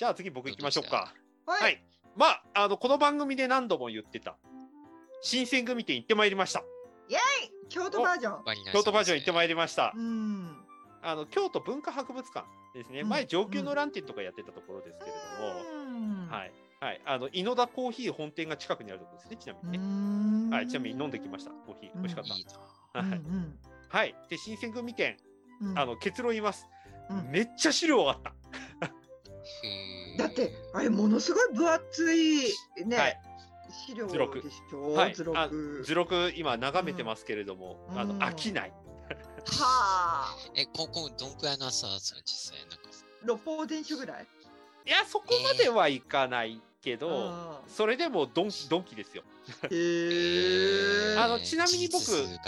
[0.00, 1.12] じゃあ次僕行きましょうか。
[1.44, 1.76] ははいい。
[2.16, 4.38] まあ、あの、この番組で何度も言ってた、
[5.20, 6.64] 新選組店行ってまいりました。
[7.68, 8.42] 京都バージョン。
[8.72, 9.92] 京都バージョン行っていまいりました。
[9.94, 10.56] うん。
[11.02, 13.00] あの、京都文化博物館ですね。
[13.00, 16.52] うん前、上級のランティとかやってたところですけれども、うんはい。
[16.80, 17.00] はい。
[17.04, 20.48] あの、井野田コーヒー本店が近くにあるところですね、ちなみにね。
[20.48, 20.66] んはい。
[20.66, 21.92] ちなみに飲んできました、コーヒー。
[21.96, 23.02] 美味しかっいいた。
[23.02, 23.06] な。
[23.06, 23.18] はい。
[23.18, 23.58] うん
[23.90, 24.14] はい。
[24.30, 25.18] で、新選組店、
[25.60, 26.66] うんあの、結論言います。
[27.10, 28.32] うんめっちゃ資料あった。
[30.30, 32.54] ってあれものすごい分厚い
[32.86, 33.20] ね、はい。
[33.86, 35.14] 資料図録でしょ、はい。
[35.14, 38.22] 図あ録図録、今眺めてますけれども、あの、うん。
[38.22, 38.72] 飽きない。
[39.46, 40.36] はあ。
[40.54, 42.76] え、ここどんくらいの朝それ実際なんか。
[43.24, 44.26] 六法伝書ぐらい？
[44.86, 49.22] いや、そこまではいかないけど、あそれでもドンドンキですよ。
[49.70, 52.38] えあのちなみに僕ね。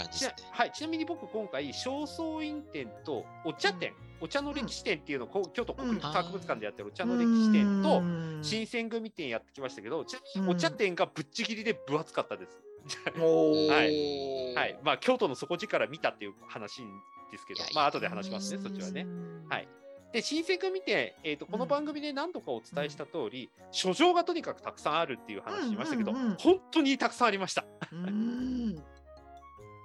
[0.51, 8.01] はい、ちなみに僕、今回、正倉院店とお茶店、お茶の歴史店っていうのを、京都国立博物館でやってるお茶の歴史店と、
[8.41, 12.57] 新選組店やってきましたけど、ちなみにお茶店がぶっちぎりで分厚かったです。
[13.19, 14.79] はいはい。
[14.81, 16.83] まあ、京都の底力見たっていう話
[17.31, 19.05] ですけどまあ、後で話しますね、そっちはね。
[19.49, 19.67] はい
[20.13, 27.65] で、新選組店、えーと、この番組で何度かお伝えした通り、書状がとにかくたくさんあるっていう話しましたけど、うんうんうん本当にたくさんありました。
[27.91, 28.81] うん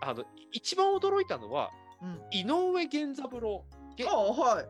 [0.01, 1.71] あの一番驚いたのは、
[2.03, 3.65] うん井上源三郎。
[3.99, 4.69] げあはい。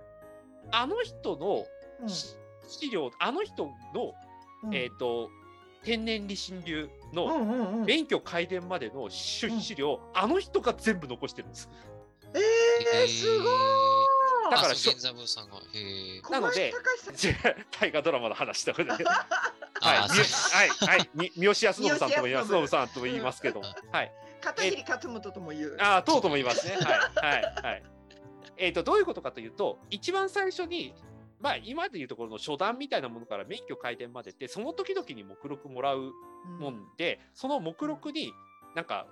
[0.71, 1.67] あの人の
[2.03, 2.09] うん。
[2.09, 2.37] し
[2.69, 4.15] 資料、あの人の、
[4.65, 4.75] うん。
[4.75, 5.31] えっ、と、
[5.83, 9.61] 天然理心流うの免許改伝までの資うん。
[9.61, 11.69] 資料、あの人が全部残してるんです。
[12.35, 13.47] えー、すごい。
[14.51, 15.57] だから源三郎さんが。
[15.57, 15.61] へ
[16.19, 16.21] え。
[16.31, 16.73] なので
[17.81, 19.05] 大河ドラマの話とかで、 はい、
[19.81, 25.77] はい、はい、み三好康信さんとも言います、三好康信信さんとも言いますけど、はい、片桐勝元とも言う。
[25.81, 26.77] ああ、とうとも言いますね。
[26.77, 27.83] はい、はい、はい。
[28.59, 30.95] えっ、と、どういうことかというと、一番最初に、
[31.41, 36.13] まあ、今でいうところの初段みたいなものから免許改伝までって、その時々に目録もらう
[36.59, 38.33] もんで、その目録に
[38.75, 39.07] なんか、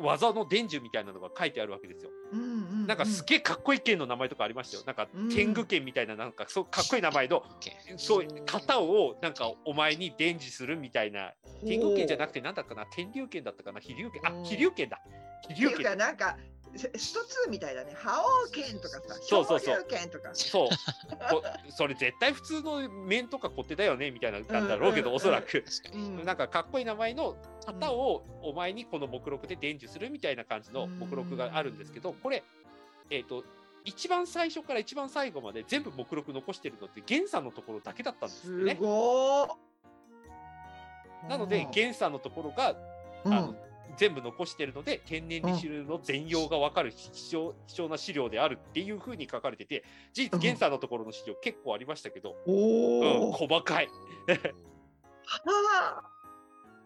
[0.00, 2.10] 技の伝授みたいなのが書いてあるわけですよ。
[2.32, 2.50] うんうんう
[2.84, 2.86] ん。
[2.86, 4.82] なんかすげえかっこいい剣の名前とかありましたよ。
[4.86, 7.42] なんか天狗剣みたいな、なんかそうかっこいい名前の、
[7.96, 11.32] そう型をなんかお前に伝授するみたいな、
[11.66, 15.00] 天狗剣じゃなくてなんだったかな、天竜剣だったかな、飛竜剣、あ飛竜剣だ。
[15.48, 16.36] 飛竜剣かなんか
[16.76, 17.92] ススト2みたいだね。
[17.94, 19.86] 覇王剣とかさそうそうそう。
[19.88, 20.30] 剣とか。
[20.32, 20.68] そう。
[21.30, 25.64] こそれ絶対普通の面とか小手だよねみたいななんだろうけど、うんおそらく。
[26.24, 27.36] なんかかっこいい名前の
[27.66, 32.44] 型をお前にこの目録で伝授するみたいな感じの目録があるんですけど、これ、
[33.10, 33.44] えっ、と、
[33.84, 38.78] 一番最初から一番最後まで全部目録残してるのって源さんのところだけだったんですよすね。
[41.28, 42.76] なので源さんのところが、
[43.24, 43.32] うん。
[43.32, 43.54] あの
[43.96, 53.88] 全部残してるので天然理主流の全容が分かる貴重貴重な資料であるっていうふうに書かれてて事実うん源さんのところの資料結構ありましたけど、おうん、お、細かい。
[55.44, 56.02] あ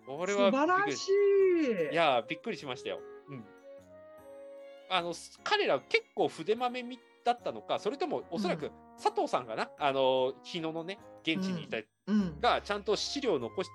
[0.06, 1.92] 素れはびっく晴らりしい。
[1.92, 3.00] いやーびっくりしましたよ。
[3.28, 3.44] うん。
[4.90, 8.70] あのす彼ら結構筆まめみだったのかそれともおそらく
[9.02, 12.40] 佐藤さんがな、あの日野のね現地にいたうん。
[12.40, 13.70] がちゃんと資料を残し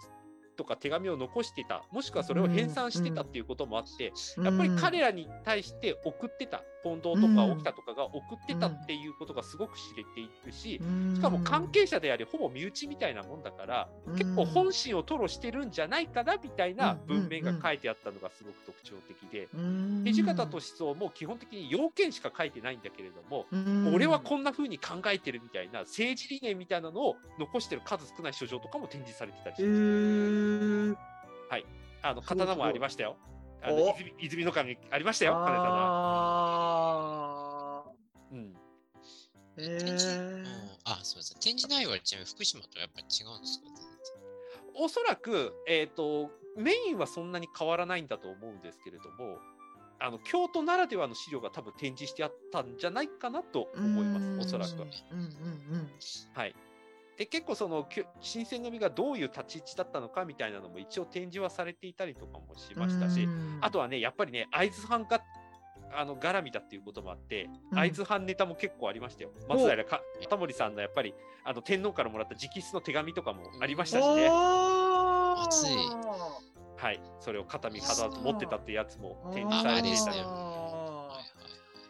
[0.59, 4.11] とか手紙を残してたもしくはそれを編纂してたっていうこともあって、
[4.43, 10.81] やっぱり彼らに対して送ってた近藤とか沖田とかが送ってたっていうことがすごく知れていくし、
[11.15, 19.47] しかも関係者でありほぼ身内みたいなもんだから、結構本心を吐露してるんじゃないかなみたいな文面が書いてあったのがすごく特徴的で、
[20.11, 23.45] 土方歳三も基本的に要件しか書いてないんだけれども、
[23.93, 30.95] 俺はこんな風に考えてるみたいな政治理念みたいなのを残してる数少ない書状とかも展示されてたりしへて、ー
[32.01, 33.17] あの刀もありましたよ。
[33.61, 33.93] あのお。
[33.95, 35.67] 泉泉の神ありましたよ、金刀。
[40.85, 41.39] ああ、そうですね。
[41.41, 43.65] 展示内容はちなみに福島とやっぱり違うんですか？
[44.75, 49.39] おそらく、えーと、メインはそんなに変わらないんだと思うんですけれども、
[49.99, 54.87] あの京都ならではの資料が多分展示してあったんじゃないかなと思います、おそらくは。
[55.11, 55.27] うんうんう
[55.79, 55.91] ん。
[56.33, 56.55] はい、
[57.19, 57.85] で結構その
[58.21, 63.57] 新選組がどういう立ち位置だったのかみたいなのも一応展示はされていたりとかもしましたし、うん。
[63.59, 65.21] あとはねやっぱりね会津藩が
[65.93, 67.77] あの絡みだっていうこともあって、うん。
[67.77, 69.31] 会津藩ネタも結構ありましたよ。
[69.49, 71.13] 松平か片森さんのやっぱり
[71.43, 75.45] あの天皇からもらった直筆の手紙とかもありましたしね、は
[76.93, 80.19] い、それを肩身肌と持ってたってやつも展あ示されていたり、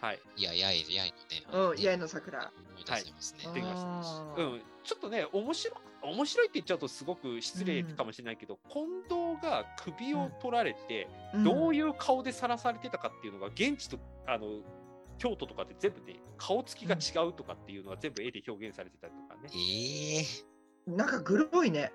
[0.01, 1.46] はいはい、いや、やい、やいのね。
[1.51, 2.40] ーうん、ね八重の桜。
[2.40, 3.54] 思い出せますね。
[3.54, 11.07] できましたあーうん、ちょっとね面白面白いって言っちゃうとすごく失礼かもしれないけど、近藤が首を取られて、
[11.44, 14.62] どういいう顔でさらされてたかっていうのが現地とあの
[15.18, 19.50] 京都とかで全部ね顔つきが違うとかっていうのが全部絵で表現されてたりとかね。
[19.54, 20.50] ええ
[20.88, 21.92] なんかグロいね。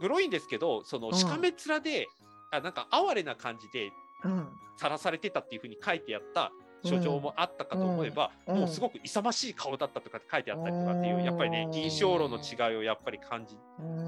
[0.00, 2.08] グロいんですけど、そのうんしかめ面で、
[2.50, 3.90] あなんか哀れな感じで
[4.24, 4.48] うん。
[4.76, 6.50] さらされてたっていうふうに書いてあった
[6.84, 13.56] 書状もあったかと思えば、うんもうすごく勇ましい顔だったとかって書いてあったりとかっていう、やっぱりね、印象論の違いをやっぱり感じ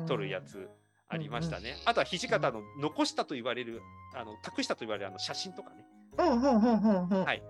[0.06, 0.69] 取るやつ
[1.08, 1.76] ありましたね。
[1.84, 3.81] あとは土方の残したと言われる、
[4.14, 5.84] あの託したと言われるあの写真とかね、
[6.19, 7.25] うんうんうんうんうん。
[7.25, 7.43] はい。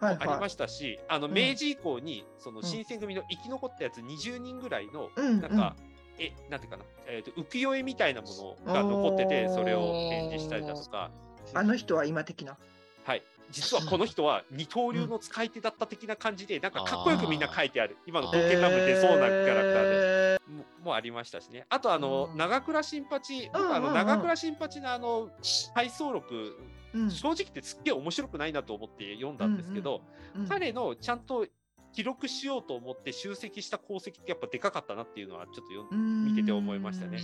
[0.00, 0.50] はいありまはい。
[0.50, 5.76] したし、あのん明治以降にそのうん新選組の生き残ったやつ20人ぐらいの、うんなんか、
[6.18, 11.10] え、なんていうかな、えっ、と浮世絵みたいなものが残ってて、それを展示したりだとか、
[11.54, 12.56] あの人は今的な。
[13.04, 13.22] はい。
[13.52, 17.96] 実はこの人は二刀流の使い手だった的な感じで、なんかかっこよくみんな書いてある。
[18.06, 20.40] 今の刀剣乱舞でそうなキャラクターで。
[20.48, 21.66] ももありましたしね。
[21.68, 25.30] あとあの、うん長倉新八、僕あのうんうんうん長倉新八のあの
[25.74, 26.56] 回想録、
[26.94, 30.02] うん正直言ってすっげえ面白くないなと思って読んだんですけど、
[30.36, 31.46] うん彼のちゃんと
[31.92, 37.18] 記録しようと思って集積した功績ってやっぱでかかったなっていうのはちょっと見てて思いましたね。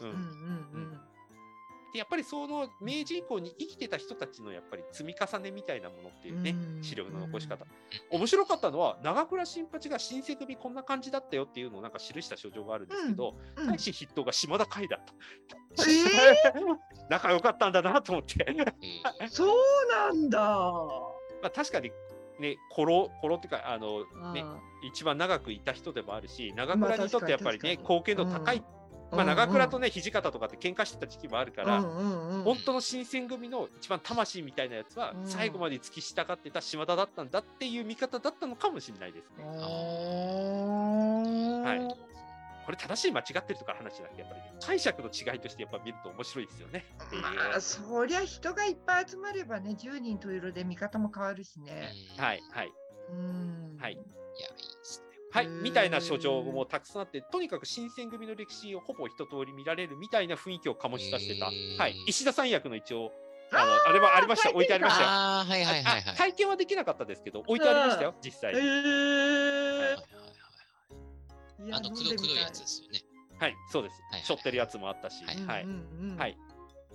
[0.00, 1.00] ううんうんん
[1.94, 7.64] でやっぱりその明治以降に生きてた人たちのやっぱり積み重ねみたいなものっていうね、うん資料の残し方。
[8.10, 15.14] 面白かったのは長倉新八が新選組こんな感じだったよっていうのをなんか記した書状があるんですけど、うん大使筆頭が島田海だった。
[15.88, 16.58] え
[17.08, 18.44] 仲良かったんだなと思って。
[19.24, 19.56] ー、そう
[19.90, 20.40] なんだ。
[20.40, 21.92] まあ確かに
[22.40, 24.00] ね、コロ、コロっていうか、あの、
[24.32, 28.62] ね、あ一番長くいた人でもあるし、長倉にとってやっぱりね、貢献度高い、ー
[29.14, 39.44] まあ長倉とね、土方とかって喧嘩してた時期もあるから、本当の新選組の一番魂みたいなやつは、うん最後まで突き従ってた島田だったんだっていう見方だったのかもしれないですね。
[41.64, 42.14] はい
[42.64, 46.86] これ正しい間違ってるとか話じゃなくて、やっぱり、ね、解釈の違いとしてやっぱ見ると面白いですよね。
[47.20, 51.92] まあそりゃ人がいっぱい集まればね10人と色で見方も変わるしね。
[52.16, 52.72] はい、はい。
[53.10, 54.02] うんはいいや。
[55.34, 63.10] はい、みたいな書状もたくさんあって、とにかく新選組の歴史をほぼ一通り見られるみたいな雰囲気を醸し出してた、はい、石田三役の一応、
[63.52, 65.08] あのあれはありました、置いてありましたよ。
[65.08, 66.14] ああ、はいはいはいはい。
[66.14, 68.52] あ体験はできなかったですけど、置いてありましたよ、実際。
[68.52, 70.14] へはい、ーはいはいはい
[71.66, 73.00] いやあの、くどくどいやつですよね。
[73.40, 74.22] はい、そうですはいはい。
[74.26, 75.66] 背負ってるやつもあったし、はいはい。
[76.16, 76.38] はい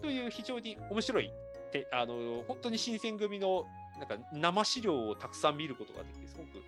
[0.01, 1.30] という非常に面白い、
[1.74, 3.65] てあの本当に新選組の
[4.00, 6.63] なんか生資料をたくさん見ることができて、すごく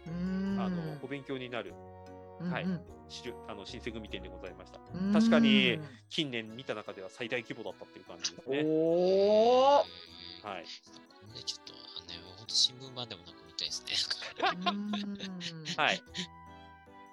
[0.65, 1.73] あのお勉強になる
[2.49, 2.65] はい
[3.09, 4.79] 資料あの新選組展でございました。
[5.13, 5.79] 確かに
[6.09, 8.63] 近年見た中では最大規模だったっていう感じですね。
[8.65, 9.75] おお。
[9.75, 10.55] はい。
[10.55, 10.63] はい。
[10.63, 10.67] ね、
[11.45, 13.93] ちょっと、あのね、本当新聞版でもなんか見たいですね。
[15.77, 16.01] はい。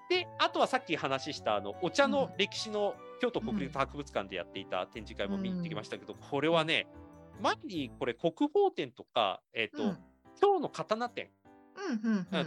[0.09, 6.87] で、あとはさっき話したあのお茶の歴史の京都国立博物館でやっていた展示会も見に行ってきましたけど、これはね、
[7.43, 9.83] 前にこれ国宝展とか、えっ、と、
[10.41, 11.29] 今日の刀展、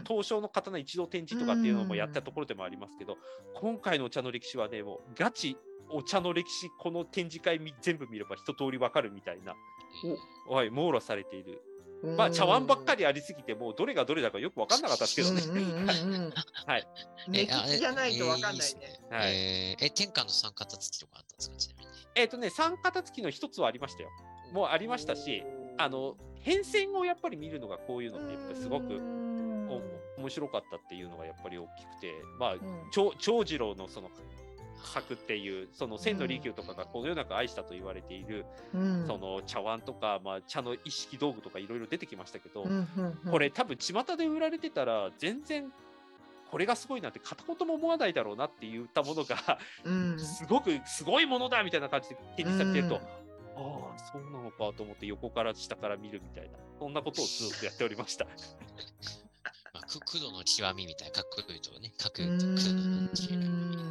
[0.07, 3.17] 東証の刀一度展示とかっていうのもやったところでもありますけど、
[3.55, 5.57] 今回のお茶の歴史はね、もうガチ
[5.89, 9.55] お茶の歴史、この展示会み全部見れば一通りわかるみたいな、
[10.49, 11.61] はい、網羅されている。
[12.17, 15.41] まあ、茶碗ばっかりありすぎて、もうどれがどれだかよくわかんなかったですけどね。
[16.65, 16.87] はい。
[17.29, 18.99] 目利きじゃないとわかんないね。
[19.11, 19.31] はい
[19.79, 21.91] え天下の三方付きとかあったんですか、ちなみに？
[22.15, 24.09] えっ、とね、三型付きの一つはありましたよ。
[24.51, 25.43] もうありましたし、
[25.77, 29.20] あの、変遷をやっぱり見るのがこういうのって、やっぱりすごくお
[30.21, 32.55] 面白かったっていうのがやっぱり大きくて、まあ、
[32.91, 34.09] 長長次郎のその
[34.83, 38.45] 作っていう、その千利休とかがこの世の中愛したと言われている、
[39.05, 42.65] その茶碗とか、まあ、茶の一式道具とかいろいろ出てきましたけど、
[43.29, 45.71] これ多分巷で売られてたら全然
[46.49, 49.57] これがすごいなんて片言も思わないだろうなって言ったものが
[50.17, 53.01] すごくすごいものだみたいな感じで展示されてると、ああ
[54.11, 58.25] そうなのかと思って横から下から見るみたいなそんなことをずっとやっておりました。
[59.91, 63.81] まあ、く黒の極みみたいな、かっこいいとね、かっこいいと黒の極み。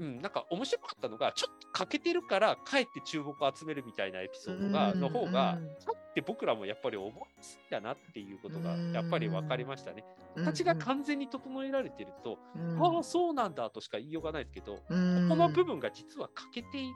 [0.00, 7.12] うん、なんか面白かったのがちょっと欠けてるからかえって注目を集めるみたいなエピソードがの方がかって僕らもやっぱり思い
[7.42, 10.04] ついたなっていうことがやっぱり分かりましたね。
[10.36, 12.38] 形が完全に整えられてると、
[12.78, 16.88] ああそうなんだとしか言いようがないですけど、ここの部分が実は欠けてい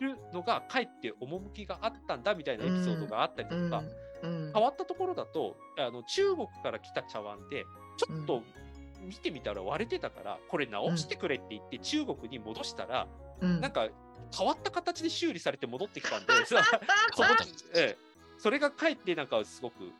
[0.00, 3.82] るのがかえって趣があったんだみたいなエピソードがあったりとか、
[4.22, 7.64] 変わったところだとあの中国から来た茶碗で
[7.96, 8.42] ちょっと
[9.00, 13.06] 見てみたら割れてたからこれ直してくれって言って中国に戻したら、
[13.40, 13.88] なんか
[14.36, 16.60] 変わった形で修理されて戻ってきたんで その
[17.74, 17.98] ええ、
[18.38, 19.92] それがかえってなんかすごく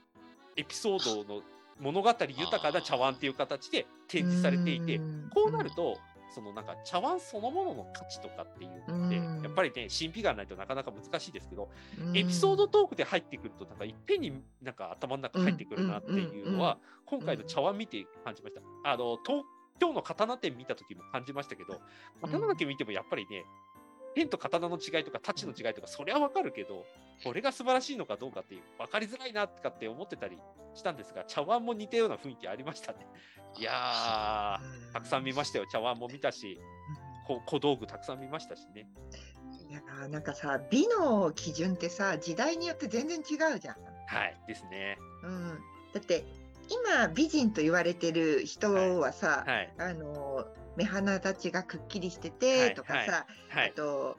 [0.57, 1.43] エピソードの
[1.81, 5.01] 物語豊かな茶碗っていう形で展示されていて
[5.33, 5.99] こうなると
[6.31, 11.69] そのなんか茶碗そのものの価値とかっていうのってやっぱりね神秘がないとなかなか難しいですけど
[12.15, 18.61] エピソードトークで入ってくるとなんかいっぺんになんか頭の中入ってくるなっていうのは今回の茶碗見て感じました。
[18.91, 19.45] あの東
[19.81, 21.81] 今日の刀店見た時も感じましたけど、
[22.21, 23.45] 刀だけ見てもやっぱりね、
[24.15, 26.85] ペンと刀の違いとか、太刀の違いとか、それはわかるけど、
[27.25, 30.39] これが素晴らしいのかどうかっていう、分かりづらいなとかって思ってたり
[30.75, 33.07] したんですが、茶碗も似たような雰囲気ありましたね。
[33.59, 35.67] いやー、たくさん見ましたよ。
[35.71, 36.61] 茶碗も見たし、
[37.27, 38.89] こ小道具たくさん見ましたしね。
[39.69, 43.77] いやーなんかさ美の基準ってさ時代によって全然違うじゃん。
[44.07, 44.97] はい、ですね。
[45.23, 45.59] うん、
[45.93, 46.25] だって
[46.71, 50.47] 今美人と言われてる人はさ、はい、あの
[50.79, 54.17] 目鼻立ちがくっきりしてはいてとかさ、はいあ、と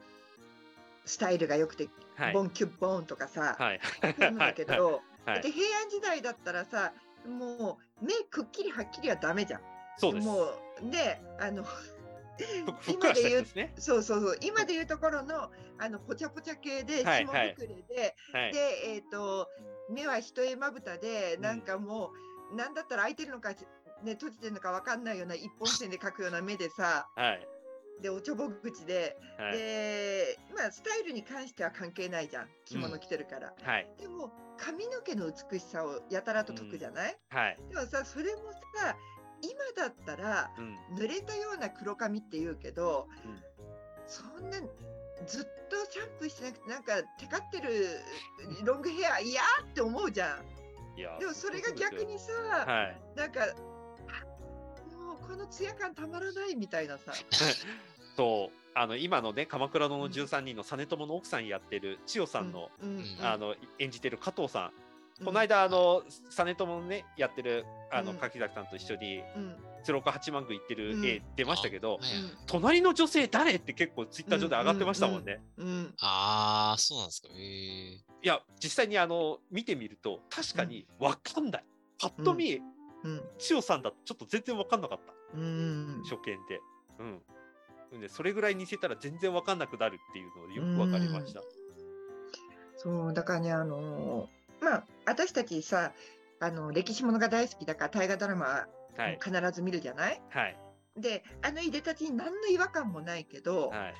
[1.06, 6.92] スタイルが良くてはいボ、ンキュッボーンとかさ、はい、そういうのだけど、はいで、平安時代だったらさ
[7.26, 9.60] もう目くっきりはっきりはダメじゃん。
[9.96, 10.26] そうです。
[10.26, 11.94] もうであのふ
[12.80, 13.72] ふっくらしたやつですね。
[13.78, 18.52] そうそうそう今でいうところのあのポチャポチャ系ではい下膨れで、はい。
[18.52, 18.58] で
[18.94, 19.48] えっ、と
[19.90, 22.12] 目は一重まぶたでうんなんかも
[22.52, 23.54] う、なんだったら開いてるのか、
[24.04, 27.46] ね、閉じてるのかわかんないような一本線で描くような目でさはい。
[28.02, 29.58] でおちょぼ口で、はい。
[29.58, 33.88] でまあスタイルに関しては関係ないじゃん着物着てるから、はい。
[33.98, 37.58] でも髪の毛の美しさをやたらと解くじゃない、はい。
[37.68, 38.96] でもさそれもさ
[39.42, 40.78] 今だったらうん。
[40.96, 43.42] 濡れたような黒髪って言うけど、うん
[44.06, 44.58] そんな
[45.24, 48.00] ずっとシャンプーしてなくてなんかテカってる
[48.64, 50.98] ロングヘア嫌って思うじゃん。
[50.98, 52.32] いやでもそれが逆にさ、
[52.66, 53.00] はい。
[53.14, 53.46] なんか
[55.32, 57.12] あもうこのツヤ感たまらないみたいなさ。
[58.16, 63.04] そう、あの、今のね、鎌倉殿の13人の実朝の奥さんやってる千代さんの、うんうん。
[63.22, 64.72] あの、演じてる加藤さん。
[65.20, 65.26] うん。
[65.26, 68.18] この間、あの、実朝のね、やってる、あの、うん。
[68.18, 69.56] 柿崎さんと一緒に、うん。
[69.82, 72.00] 鶴岡八幡宮行ってるうん絵出ましたけど、
[72.46, 75.42] 隣の女性誰って結構ツイッター上で上がってましたもんね。
[75.56, 77.28] うんああ、そうなんですか。
[77.34, 81.64] ええいや、実際にあの、見てみると、確かにわかんない。
[81.98, 82.60] パッと見、
[83.02, 83.22] うん。
[83.38, 85.14] 千代さんだとちょっと全然わかんなかった。
[85.34, 86.60] うん初見で。
[86.98, 88.00] うん。
[88.00, 91.42] で、それぐらい似せたら全然わかんなくなるっていうのでよくわかりました。
[92.76, 95.92] そうだからねあのーまあ私たちさ
[96.38, 99.18] あの歴史ものが大好きだから大河ドラマはい。
[99.22, 100.56] 必ず見るじゃない、はい。
[100.96, 103.94] であのいでたちに何の違和感もないけど、はい。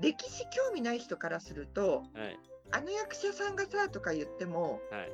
[0.00, 2.38] 歴史興味ない人からするとはい。
[2.72, 5.10] あの役者さんがさとか言ってもはい。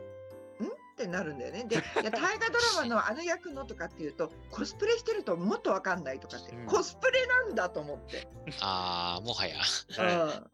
[1.06, 1.64] んってなるんだよね。
[1.64, 8.26] で、いや大河ドラマの あの役のとかっていうと、コスプレしてるともっとわかんないとかって、うんコスプレなんだと思って。
[8.60, 9.56] ああ、もはや。
[9.58, 10.52] はい。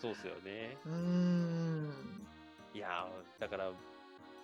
[0.00, 0.76] そうですよね。
[0.86, 0.92] うん。
[0.92, 2.26] うーん。
[2.74, 3.70] いやーだから、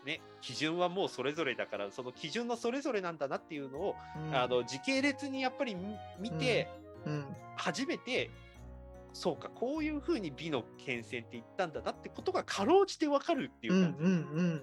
[0.05, 6.69] ね、基準はもうそれぞれだから、その基準のそれぞれなんだなっていうのを、うんあの時系列にやっぱり見見て、
[7.05, 7.37] うん。
[7.57, 8.31] 初めて、
[9.19, 13.83] そうか、こういうふうに美の牽線って言ったんだなってことがかろうじてわかるっていううん。
[13.83, 14.05] 感じ。
[14.05, 14.07] う
[14.43, 14.63] ん。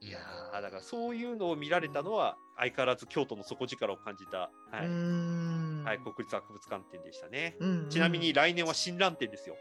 [0.00, 4.50] いやーだからそういうのを見られたのは、相変わらず京都の底力を感じた、は
[4.82, 5.82] いうん。
[5.84, 7.56] はい、国立博物館展でしたね。
[7.60, 7.88] うん。
[7.90, 9.56] ちなみに、来年は新蘭展ですよ。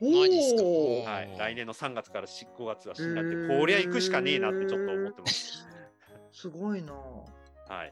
[0.00, 0.62] おマジっすか？
[0.62, 1.04] お。
[1.04, 5.66] はい、来年の3月から5月は新蘭へー展、こりゃ行くしかねえなってちょっと思ってます。
[6.32, 6.92] すごいな。
[6.92, 7.90] はい、